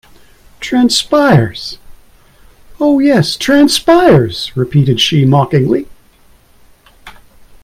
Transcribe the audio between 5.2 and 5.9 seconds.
mockingly.